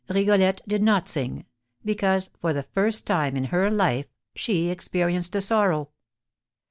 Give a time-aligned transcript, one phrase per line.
[0.09, 1.45] Rigolette did not sing,
[1.85, 5.89] because, for the first time in her life, she experienced a sorrow.